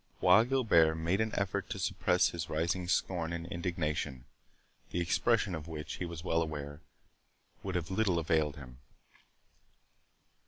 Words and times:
Bois 0.19 0.43
Guilbert 0.45 0.97
made 0.97 1.21
an 1.21 1.31
effort 1.35 1.69
to 1.69 1.77
suppress 1.77 2.29
his 2.29 2.49
rising 2.49 2.87
scorn 2.87 3.31
and 3.31 3.45
indignation, 3.45 4.25
the 4.89 4.99
expression 4.99 5.53
of 5.53 5.67
which, 5.67 5.97
he 5.97 6.05
was 6.05 6.23
well 6.23 6.41
aware, 6.41 6.81
would 7.61 7.75
have 7.75 7.91
little 7.91 8.17
availed 8.17 8.55
him. 8.55 8.79